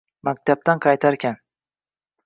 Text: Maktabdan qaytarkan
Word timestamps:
Maktabdan 0.29 0.81
qaytarkan 0.87 1.39